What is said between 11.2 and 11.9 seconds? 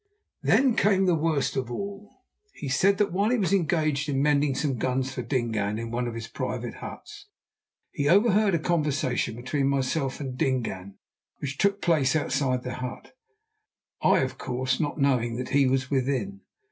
which took